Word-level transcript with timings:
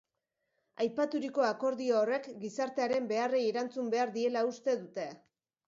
Aipaturiko 0.85 1.45
akordio 1.49 1.99
horrek 1.99 2.31
gizartearen 2.45 3.13
beharrei 3.13 3.45
erantzun 3.53 3.95
behar 3.95 4.17
diela 4.19 4.47
uste 4.53 4.79
dute. 4.85 5.09